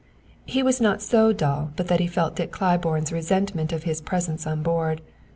[0.47, 4.47] He was not so dull but that he felt Dick Claiborne's resentment of his presence
[4.47, 4.99] on board.